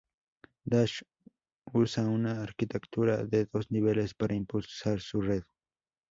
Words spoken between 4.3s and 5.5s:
impulsar su red.